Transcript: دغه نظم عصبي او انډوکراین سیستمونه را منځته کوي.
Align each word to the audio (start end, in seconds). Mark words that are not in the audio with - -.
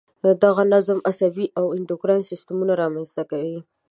دغه 0.43 0.63
نظم 0.73 0.97
عصبي 1.09 1.47
او 1.59 1.65
انډوکراین 1.75 2.23
سیستمونه 2.31 2.73
را 2.81 2.87
منځته 2.95 3.23
کوي. 3.31 3.59